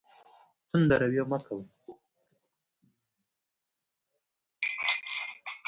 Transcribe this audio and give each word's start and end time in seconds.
تند 0.69 0.91
رویه 1.01 1.23
مه 1.29 1.39
کوئ. 1.45 1.63